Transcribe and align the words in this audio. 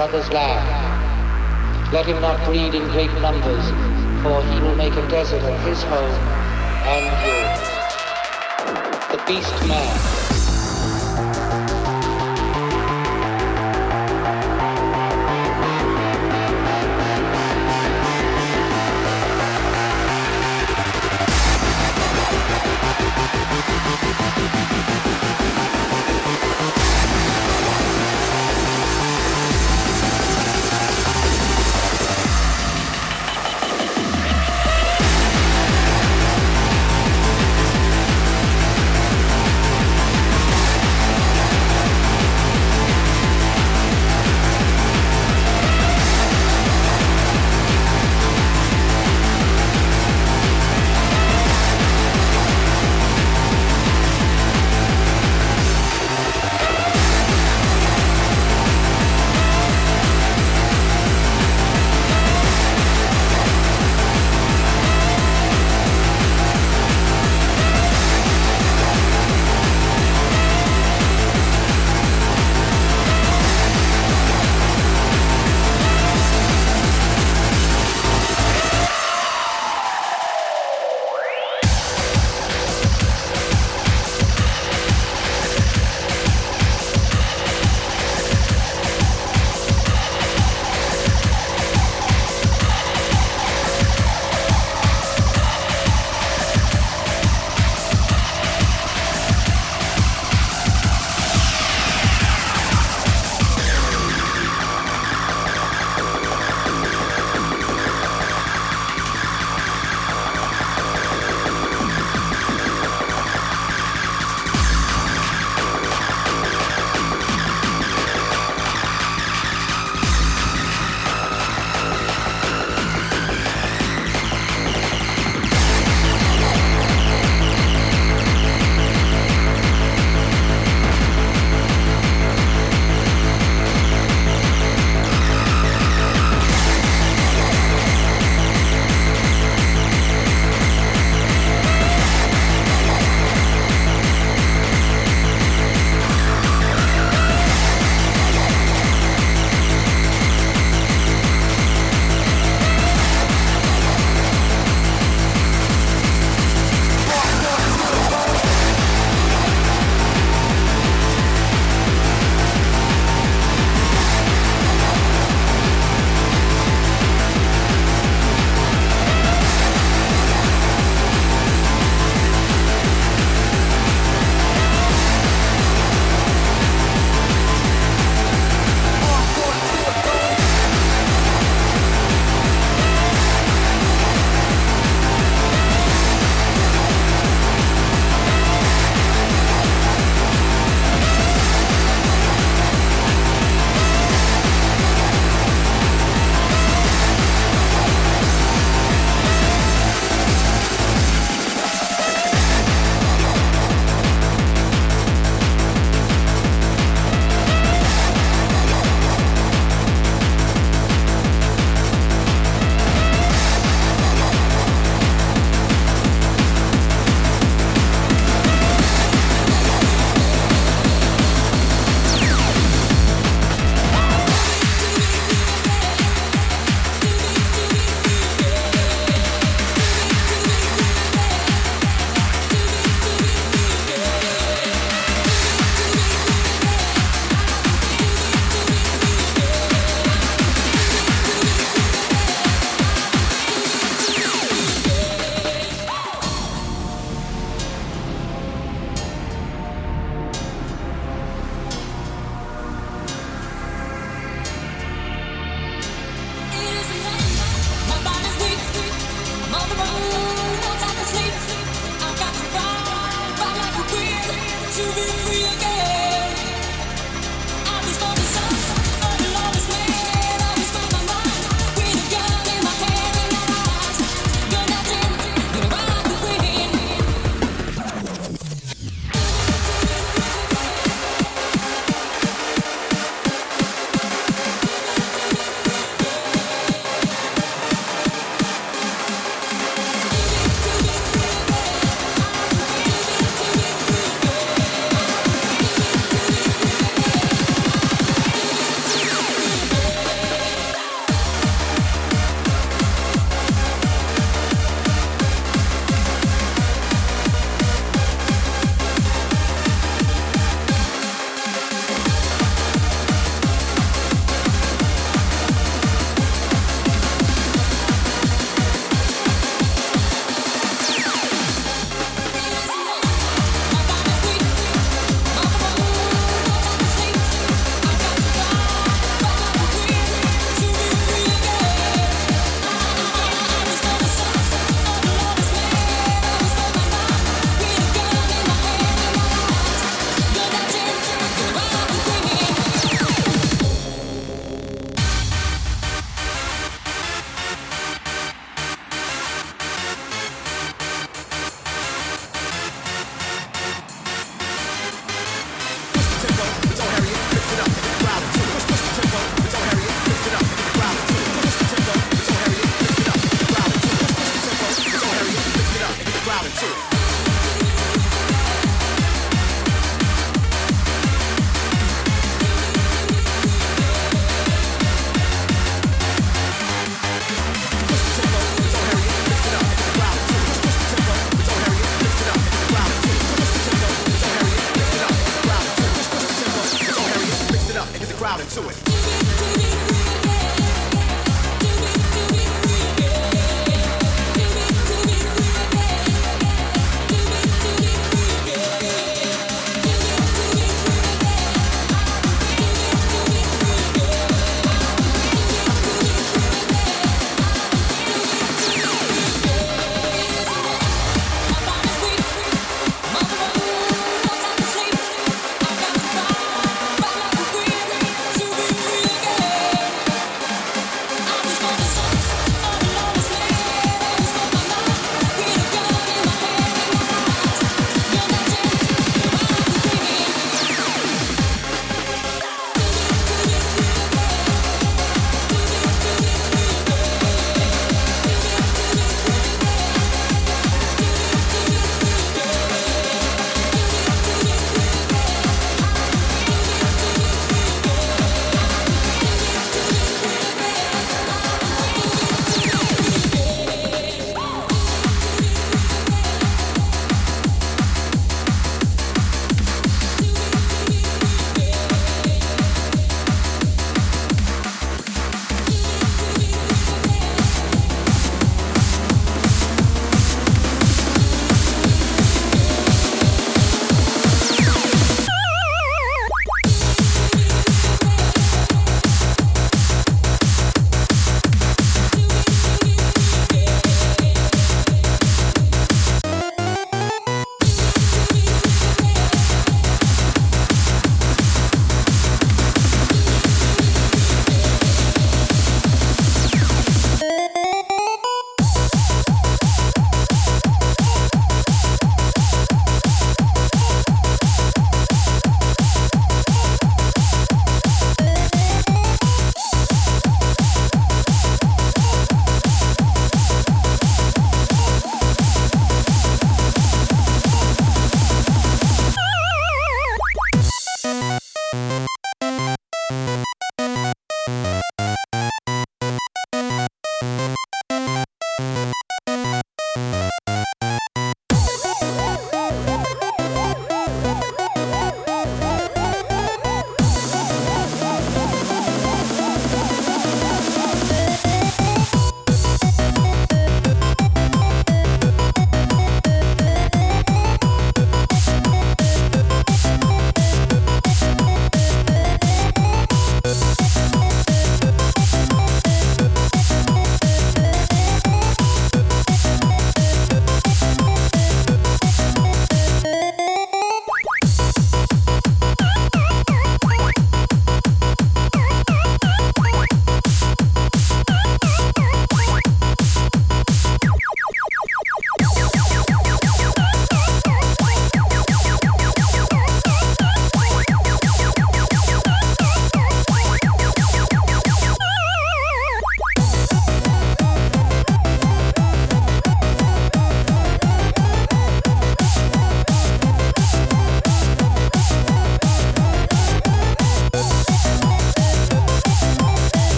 brother's 0.00 0.30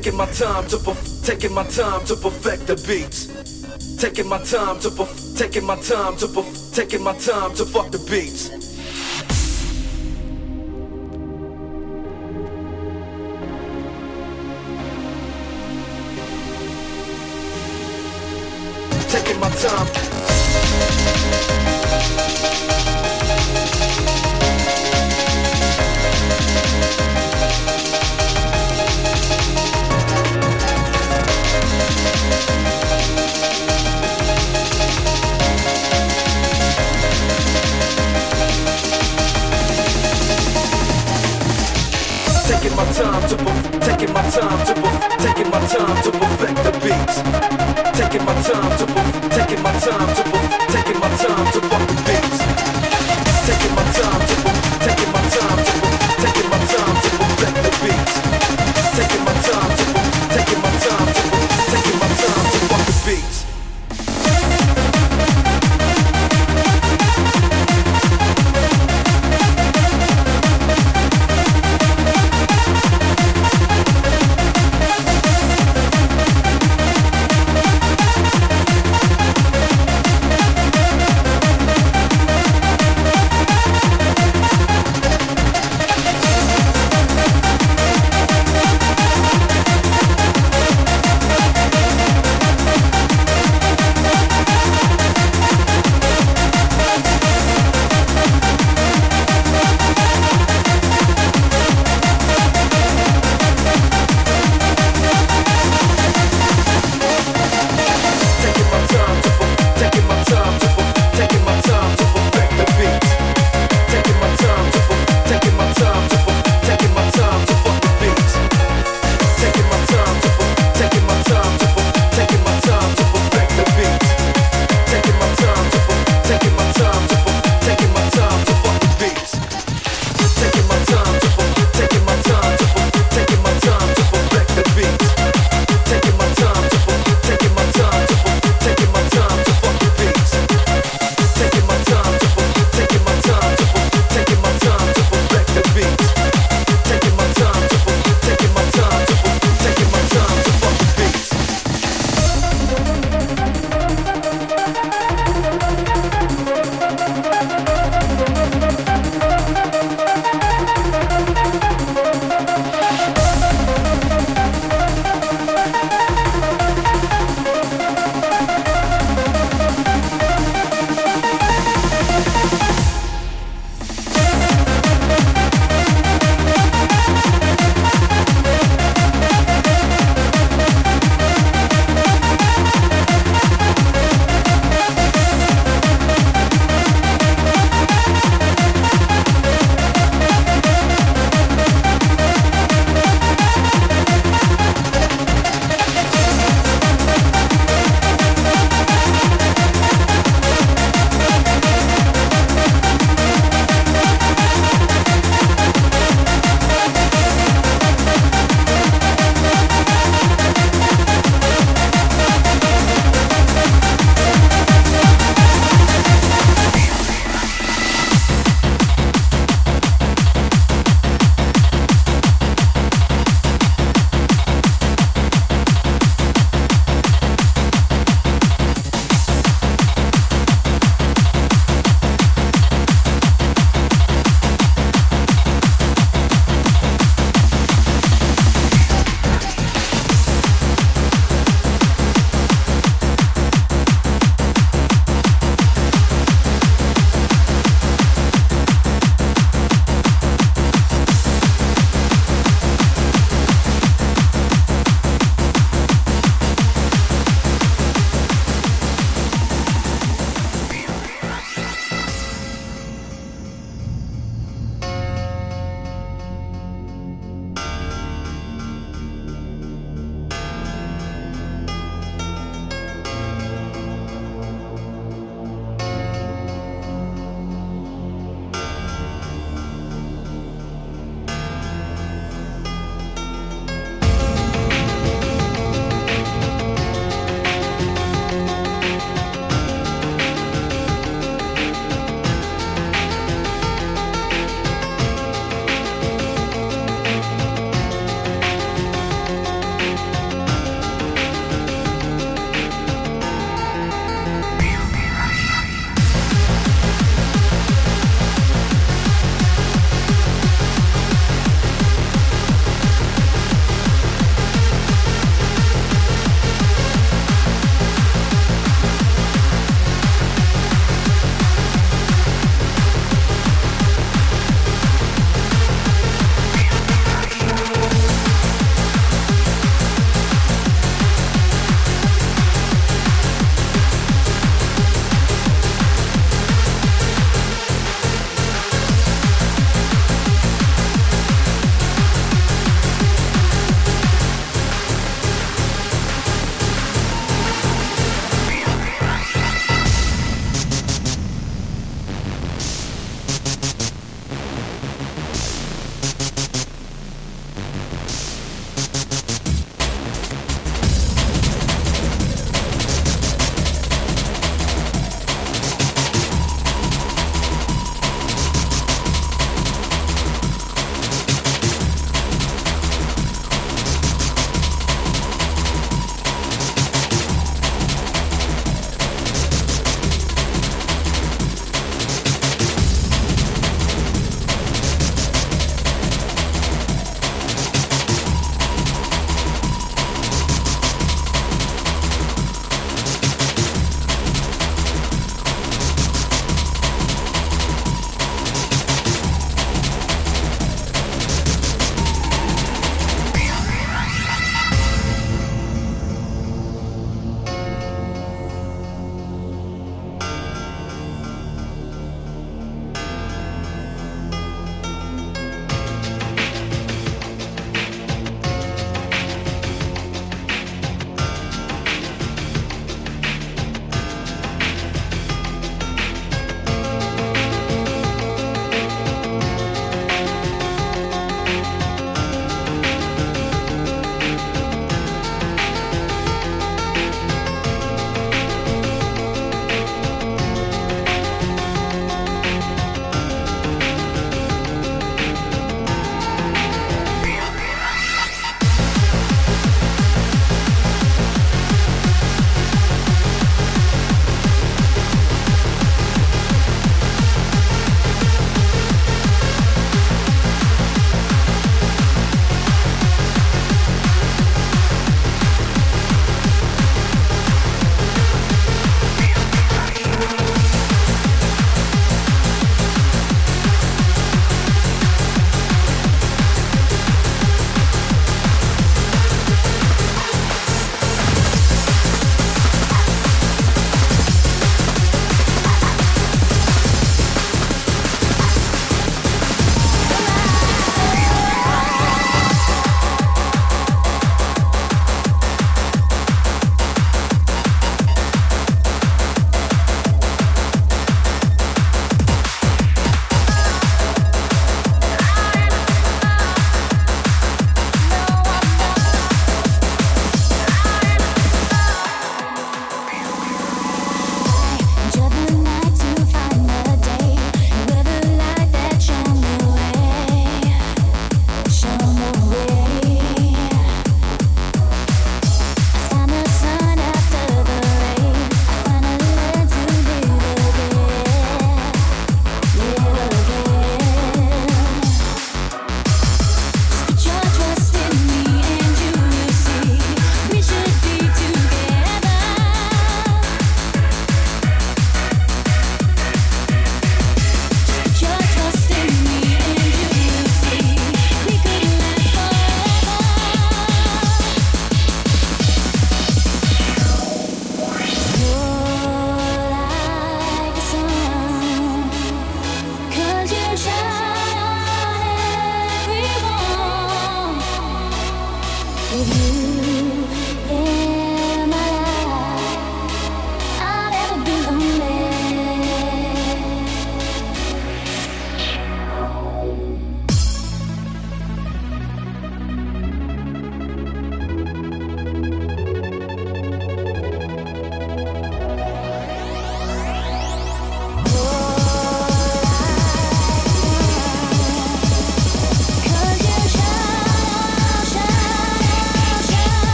Taking 0.00 0.16
my 0.16 0.24
time 0.32 0.66
to 0.68 0.78
perf- 0.78 1.26
taking 1.26 1.52
my 1.52 1.62
time 1.64 2.06
to 2.06 2.16
perfect 2.16 2.66
the 2.66 2.74
beats. 2.88 3.26
Taking 3.98 4.30
my 4.30 4.38
time 4.38 4.80
to 4.80 4.88
perf- 4.88 5.36
taking 5.36 5.66
my 5.66 5.76
time 5.76 6.16
to 6.16 6.26
perf- 6.26 6.74
taking 6.74 7.02
my 7.02 7.12
time 7.18 7.54
to 7.56 7.66
fuck 7.66 7.90
the 7.90 7.98
beats. 8.08 8.48
Taking 19.12 19.38
my 19.38 19.50
time. 19.50 19.99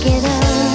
get 0.00 0.24
up. 0.24 0.67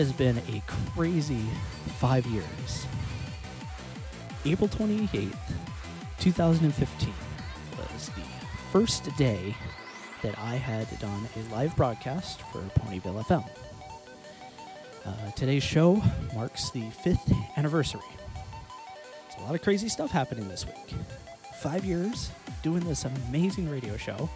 Has 0.00 0.12
been 0.14 0.38
a 0.48 0.62
crazy 0.96 1.44
five 1.98 2.24
years. 2.26 2.86
April 4.46 4.66
28th, 4.66 5.36
2015 6.18 7.12
was 7.76 8.06
the 8.08 8.22
first 8.72 9.14
day 9.18 9.54
that 10.22 10.38
I 10.38 10.54
had 10.56 10.86
done 11.00 11.28
a 11.36 11.54
live 11.54 11.76
broadcast 11.76 12.40
for 12.50 12.60
Ponyville 12.80 13.22
FM. 13.26 13.46
Uh, 15.04 15.30
today's 15.36 15.62
show 15.62 16.02
marks 16.34 16.70
the 16.70 16.88
fifth 17.04 17.30
anniversary. 17.58 18.00
It's 19.26 19.36
a 19.36 19.42
lot 19.42 19.54
of 19.54 19.60
crazy 19.60 19.90
stuff 19.90 20.10
happening 20.10 20.48
this 20.48 20.64
week. 20.66 20.94
Five 21.60 21.84
years 21.84 22.30
doing 22.62 22.80
this 22.84 23.04
amazing 23.04 23.68
radio 23.68 23.98
show. 23.98 24.30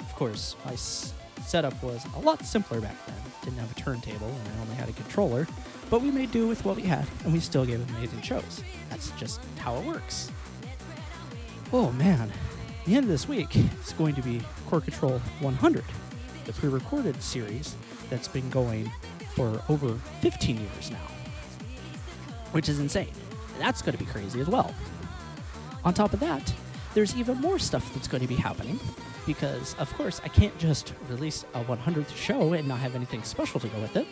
Of 0.00 0.14
course, 0.14 0.54
my 0.66 0.72
s- 0.74 1.14
setup 1.46 1.82
was 1.82 2.04
a 2.16 2.18
lot 2.20 2.44
simpler 2.44 2.82
back 2.82 2.96
then. 3.06 3.16
Didn't 3.44 3.58
have 3.58 3.70
a 3.70 3.74
turntable 3.74 4.28
and 4.28 4.48
I 4.56 4.62
only 4.62 4.74
had 4.74 4.88
a 4.88 4.92
controller, 4.92 5.46
but 5.90 6.00
we 6.00 6.10
made 6.10 6.32
do 6.32 6.48
with 6.48 6.64
what 6.64 6.76
we 6.76 6.82
had 6.82 7.06
and 7.24 7.32
we 7.32 7.40
still 7.40 7.66
gave 7.66 7.86
amazing 7.90 8.22
shows. 8.22 8.62
That's 8.88 9.10
just 9.12 9.40
how 9.58 9.76
it 9.76 9.84
works. 9.84 10.30
Oh 11.72 11.92
man, 11.92 12.32
the 12.86 12.94
end 12.94 13.04
of 13.04 13.10
this 13.10 13.28
week 13.28 13.54
is 13.56 13.92
going 13.92 14.14
to 14.14 14.22
be 14.22 14.40
Core 14.68 14.80
Control 14.80 15.18
100, 15.40 15.84
the 16.46 16.52
pre 16.52 16.68
recorded 16.68 17.22
series 17.22 17.76
that's 18.08 18.28
been 18.28 18.48
going 18.50 18.90
for 19.34 19.62
over 19.68 19.94
15 20.20 20.56
years 20.56 20.90
now, 20.90 21.06
which 22.52 22.68
is 22.68 22.78
insane. 22.78 23.12
That's 23.58 23.82
going 23.82 23.96
to 23.96 24.02
be 24.02 24.10
crazy 24.10 24.40
as 24.40 24.48
well. 24.48 24.74
On 25.84 25.92
top 25.92 26.12
of 26.12 26.20
that, 26.20 26.52
there's 26.94 27.16
even 27.16 27.40
more 27.40 27.58
stuff 27.58 27.92
that's 27.92 28.08
going 28.08 28.22
to 28.22 28.28
be 28.28 28.36
happening 28.36 28.78
because, 29.26 29.74
of 29.78 29.92
course, 29.94 30.20
I 30.24 30.28
can't 30.28 30.56
just 30.58 30.94
release 31.08 31.44
a 31.54 31.64
100th 31.64 32.14
show 32.14 32.52
and 32.52 32.68
not 32.68 32.78
have 32.78 32.94
anything 32.94 33.22
special 33.22 33.60
to 33.60 33.68
go 33.68 33.80
with 33.80 33.96
it. 33.96 34.06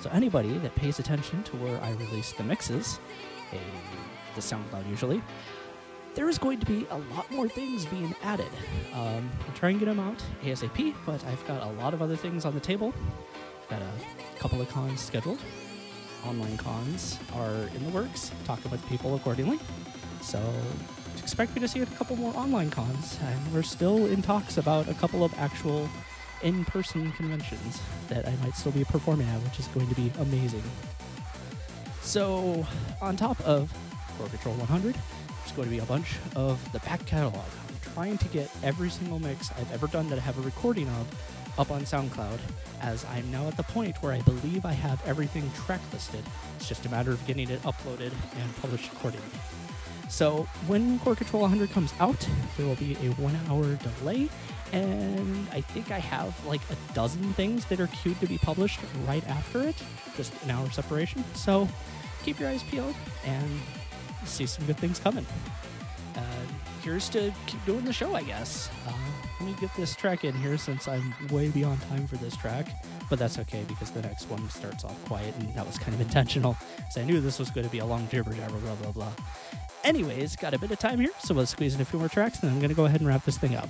So, 0.00 0.10
anybody 0.10 0.58
that 0.58 0.74
pays 0.74 0.98
attention 0.98 1.42
to 1.44 1.56
where 1.56 1.80
I 1.82 1.92
release 1.92 2.32
the 2.32 2.44
mixes, 2.44 3.00
a, 3.52 3.58
the 4.34 4.40
SoundCloud 4.40 4.88
usually, 4.88 5.22
there 6.14 6.28
is 6.28 6.38
going 6.38 6.58
to 6.58 6.66
be 6.66 6.86
a 6.90 6.98
lot 7.14 7.30
more 7.30 7.48
things 7.48 7.86
being 7.86 8.14
added. 8.22 8.50
Um, 8.92 9.30
I'll 9.46 9.54
try 9.54 9.70
and 9.70 9.78
get 9.78 9.86
them 9.86 10.00
out 10.00 10.22
ASAP, 10.42 10.94
but 11.06 11.24
I've 11.26 11.46
got 11.46 11.62
a 11.62 11.70
lot 11.80 11.94
of 11.94 12.02
other 12.02 12.16
things 12.16 12.44
on 12.44 12.54
the 12.54 12.60
table. 12.60 12.92
I've 13.62 13.68
got 13.70 13.82
a 13.82 14.38
couple 14.40 14.60
of 14.60 14.68
cons 14.68 15.00
scheduled. 15.00 15.38
Online 16.26 16.56
cons 16.56 17.18
are 17.34 17.68
in 17.74 17.84
the 17.84 17.90
works, 17.90 18.32
talking 18.44 18.70
with 18.70 18.84
people 18.88 19.14
accordingly. 19.14 19.60
So 20.20 20.42
expect 21.28 21.54
me 21.54 21.60
to 21.60 21.68
see 21.68 21.80
a 21.80 21.86
couple 21.86 22.16
more 22.16 22.34
online 22.34 22.70
cons, 22.70 23.18
and 23.22 23.52
we're 23.52 23.62
still 23.62 24.06
in 24.06 24.22
talks 24.22 24.56
about 24.56 24.88
a 24.88 24.94
couple 24.94 25.22
of 25.22 25.38
actual 25.38 25.86
in-person 26.42 27.12
conventions 27.12 27.82
that 28.08 28.26
I 28.26 28.34
might 28.36 28.54
still 28.54 28.72
be 28.72 28.82
performing 28.82 29.28
at, 29.28 29.38
which 29.42 29.60
is 29.60 29.66
going 29.68 29.86
to 29.90 29.94
be 29.94 30.10
amazing. 30.20 30.62
So, 32.00 32.66
on 33.02 33.18
top 33.18 33.38
of 33.42 33.70
Core 34.16 34.28
Control 34.28 34.54
100, 34.54 34.94
there's 34.94 35.52
going 35.52 35.68
to 35.68 35.70
be 35.70 35.80
a 35.80 35.84
bunch 35.84 36.16
of 36.34 36.72
the 36.72 36.78
back 36.78 37.04
catalog. 37.04 37.44
I'm 37.44 37.92
trying 37.92 38.16
to 38.16 38.28
get 38.28 38.50
every 38.62 38.88
single 38.88 39.18
mix 39.18 39.50
I've 39.50 39.70
ever 39.70 39.86
done 39.86 40.08
that 40.08 40.18
I 40.18 40.22
have 40.22 40.38
a 40.38 40.42
recording 40.42 40.88
of 40.88 41.58
up 41.58 41.70
on 41.70 41.82
SoundCloud, 41.82 42.38
as 42.80 43.04
I'm 43.04 43.30
now 43.30 43.48
at 43.48 43.58
the 43.58 43.64
point 43.64 43.96
where 44.02 44.14
I 44.14 44.22
believe 44.22 44.64
I 44.64 44.72
have 44.72 45.06
everything 45.06 45.50
track 45.66 45.82
listed. 45.92 46.24
It's 46.56 46.66
just 46.66 46.86
a 46.86 46.88
matter 46.88 47.10
of 47.10 47.24
getting 47.26 47.50
it 47.50 47.60
uploaded 47.64 48.12
and 48.40 48.56
published 48.62 48.90
accordingly. 48.94 49.28
So 50.08 50.48
when 50.66 50.98
Core 51.00 51.14
Control 51.14 51.42
100 51.42 51.70
comes 51.70 51.92
out, 52.00 52.26
there 52.56 52.66
will 52.66 52.76
be 52.76 52.94
a 52.94 53.10
one 53.12 53.38
hour 53.48 53.74
delay, 53.76 54.28
and 54.72 55.46
I 55.52 55.60
think 55.60 55.90
I 55.90 55.98
have 55.98 56.34
like 56.46 56.62
a 56.70 56.94
dozen 56.94 57.32
things 57.34 57.66
that 57.66 57.80
are 57.80 57.88
queued 57.88 58.18
to 58.20 58.26
be 58.26 58.38
published 58.38 58.80
right 59.06 59.26
after 59.28 59.62
it, 59.62 59.76
just 60.16 60.32
an 60.44 60.50
hour 60.50 60.70
separation. 60.70 61.24
So 61.34 61.68
keep 62.24 62.40
your 62.40 62.48
eyes 62.48 62.62
peeled 62.62 62.94
and 63.24 63.60
see 64.24 64.46
some 64.46 64.66
good 64.66 64.78
things 64.78 64.98
coming. 64.98 65.26
Uh, 66.16 66.20
here's 66.82 67.08
to 67.10 67.32
keep 67.46 67.64
doing 67.64 67.84
the 67.84 67.92
show, 67.92 68.14
I 68.14 68.22
guess. 68.22 68.70
Uh, 68.86 68.92
let 69.38 69.48
me 69.48 69.54
get 69.60 69.74
this 69.76 69.94
track 69.94 70.24
in 70.24 70.34
here 70.34 70.58
since 70.58 70.88
I'm 70.88 71.14
way 71.30 71.48
beyond 71.48 71.80
time 71.82 72.06
for 72.06 72.16
this 72.16 72.36
track, 72.36 72.66
but 73.08 73.18
that's 73.18 73.38
okay 73.38 73.64
because 73.68 73.90
the 73.90 74.02
next 74.02 74.24
one 74.28 74.48
starts 74.50 74.84
off 74.84 75.04
quiet, 75.04 75.34
and 75.38 75.54
that 75.54 75.66
was 75.66 75.78
kind 75.78 75.94
of 75.94 76.00
intentional. 76.08 76.56
Because 76.76 76.96
I 76.96 77.04
knew 77.04 77.20
this 77.20 77.38
was 77.38 77.50
going 77.50 77.66
to 77.66 77.72
be 77.72 77.78
a 77.78 77.86
long 77.86 78.08
jibber 78.08 78.32
jabber, 78.32 78.58
blah 78.58 78.74
blah 78.74 78.90
blah. 78.92 79.12
Anyways, 79.84 80.36
got 80.36 80.54
a 80.54 80.58
bit 80.58 80.70
of 80.70 80.78
time 80.78 81.00
here, 81.00 81.10
so 81.20 81.34
let's 81.34 81.50
squeeze 81.50 81.74
in 81.74 81.80
a 81.80 81.84
few 81.84 81.98
more 81.98 82.08
tracks, 82.08 82.40
and 82.40 82.48
then 82.48 82.52
I'm 82.52 82.58
going 82.60 82.70
to 82.70 82.74
go 82.74 82.84
ahead 82.84 83.00
and 83.00 83.08
wrap 83.08 83.24
this 83.24 83.38
thing 83.38 83.54
up. 83.54 83.68